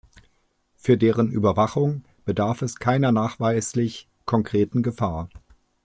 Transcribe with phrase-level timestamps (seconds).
[0.77, 5.29] Für deren Überwachung bedarf es keiner nachweislich konkreten Gefahr.